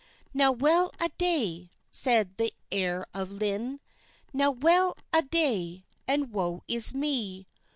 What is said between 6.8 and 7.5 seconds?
mee!